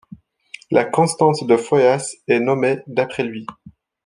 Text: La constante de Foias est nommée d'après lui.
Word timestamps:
La 0.71 0.83
constante 0.83 1.45
de 1.45 1.55
Foias 1.57 2.15
est 2.27 2.39
nommée 2.39 2.79
d'après 2.87 3.23
lui. 3.23 3.45